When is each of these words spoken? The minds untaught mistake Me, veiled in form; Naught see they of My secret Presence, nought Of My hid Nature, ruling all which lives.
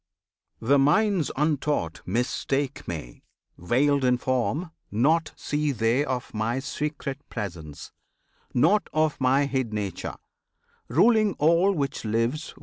The 0.59 0.79
minds 0.79 1.29
untaught 1.35 2.01
mistake 2.07 2.87
Me, 2.87 3.23
veiled 3.55 4.03
in 4.03 4.17
form; 4.17 4.71
Naught 4.89 5.31
see 5.35 5.71
they 5.71 6.03
of 6.03 6.33
My 6.33 6.57
secret 6.57 7.19
Presence, 7.29 7.91
nought 8.51 8.89
Of 8.93 9.21
My 9.21 9.45
hid 9.45 9.71
Nature, 9.75 10.15
ruling 10.87 11.33
all 11.37 11.73
which 11.73 12.03
lives. 12.03 12.55